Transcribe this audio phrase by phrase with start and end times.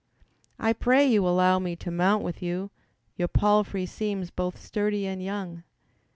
[0.57, 2.71] "I pray you allow me to mount with you,
[3.17, 5.61] Your palfrey seems both sturdy and young."